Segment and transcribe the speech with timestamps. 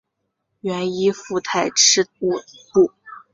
[0.61, 2.37] 原依附泰赤乌
[2.73, 2.91] 部。